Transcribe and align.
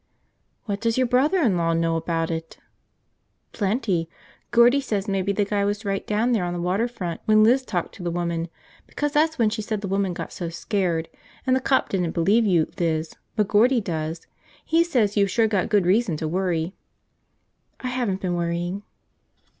"What 0.65 0.81
does 0.81 0.97
your 0.97 1.05
brother 1.05 1.39
in 1.43 1.57
law 1.57 1.73
know 1.73 1.95
about 1.95 2.31
it?" 2.31 2.57
"Plenty! 3.51 4.09
Gordie 4.49 4.81
says 4.81 5.07
maybe 5.07 5.31
the 5.31 5.45
guy 5.45 5.63
was 5.63 5.85
right 5.85 6.07
down 6.07 6.31
there 6.31 6.43
on 6.43 6.53
the 6.55 6.59
water 6.59 6.87
front 6.87 7.21
when 7.25 7.43
Liz 7.43 7.63
talked 7.63 7.93
to 7.93 8.01
the 8.03 8.09
woman, 8.09 8.49
because 8.87 9.11
that's 9.11 9.37
when 9.37 9.51
she 9.51 9.61
said 9.61 9.81
the 9.81 9.87
woman 9.87 10.13
got 10.15 10.33
so 10.33 10.49
scared, 10.49 11.07
and 11.45 11.55
the 11.55 11.59
cop 11.59 11.89
didn't 11.89 12.13
believe 12.15 12.47
you, 12.47 12.67
Liz, 12.79 13.13
but 13.35 13.47
Gordie 13.47 13.79
does. 13.79 14.25
He 14.65 14.83
says 14.83 15.15
you've 15.17 15.29
sure 15.29 15.45
got 15.47 15.69
good 15.69 15.85
reason 15.85 16.17
to 16.17 16.27
worry!" 16.27 16.73
"I 17.79 17.89
haven't 17.89 18.21
been 18.21 18.33
worrying." 18.33 18.81